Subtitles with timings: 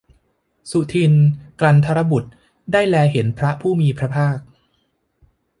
[0.71, 1.27] สุทินน์
[1.59, 2.29] กลันทบุตร
[2.71, 4.37] ได้แลเห็นพระผู้มีพระภาค